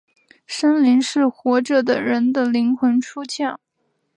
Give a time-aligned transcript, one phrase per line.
[0.47, 3.59] 生灵是活着的人的灵魂出窍。